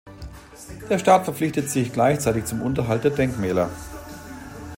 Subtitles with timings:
[0.89, 3.69] Der Staat verpflichtet sich gleichzeitig zum Unterhalt der Denkmäler.